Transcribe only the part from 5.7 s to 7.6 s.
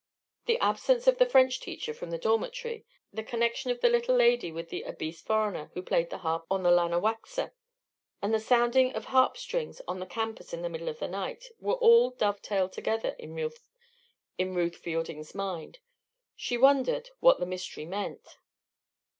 who played the harp on the Lanawaxa,